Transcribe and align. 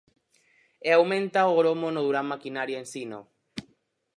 E 0.87 0.89
aumenta 0.97 1.49
o 1.51 1.55
gromo 1.59 1.87
no 1.91 2.01
Durán 2.07 2.27
Maquinaria 2.33 2.81
Ensino. 2.83 3.19